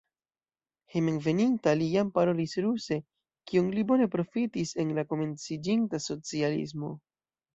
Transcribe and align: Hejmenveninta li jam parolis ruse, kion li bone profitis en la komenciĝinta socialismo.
Hejmenveninta 0.93 1.73
li 1.81 1.89
jam 1.95 2.07
parolis 2.15 2.55
ruse, 2.65 2.97
kion 3.51 3.69
li 3.75 3.85
bone 3.91 4.07
profitis 4.17 4.73
en 4.85 4.95
la 5.01 5.05
komenciĝinta 5.13 6.03
socialismo. 6.09 6.93